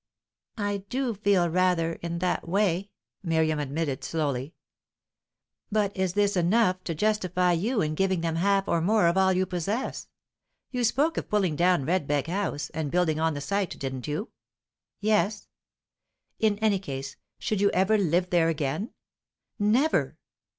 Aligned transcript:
"I 0.57 0.77
do 0.89 1.13
feel 1.13 1.47
rather 1.47 1.93
in 1.93 2.17
that 2.17 2.47
way," 2.49 2.89
Miriam 3.21 3.59
admitted 3.59 4.03
slowly. 4.03 4.55
"But 5.71 5.95
is 5.95 6.13
this 6.13 6.35
enough 6.35 6.83
to 6.85 6.95
justify 6.95 7.51
you 7.51 7.81
in 7.83 7.93
giving 7.93 8.21
them 8.21 8.37
half 8.37 8.67
or 8.67 8.81
more 8.81 9.05
of 9.05 9.15
all 9.15 9.31
you 9.31 9.45
possess? 9.45 10.07
You 10.71 10.83
spoke 10.85 11.17
of 11.17 11.29
pulling 11.29 11.55
down 11.55 11.85
Redbeck 11.85 12.25
House, 12.25 12.71
and 12.71 12.89
building 12.89 13.19
on 13.19 13.35
the 13.35 13.41
site, 13.41 13.77
didn't 13.77 14.07
you?" 14.07 14.31
"Yes." 15.01 15.47
"In 16.39 16.57
any 16.57 16.79
case, 16.79 17.15
should 17.37 17.61
you 17.61 17.69
ever 17.69 17.95
live 17.95 18.31
there 18.31 18.49
again?" 18.49 18.95
"Never." 19.59 20.17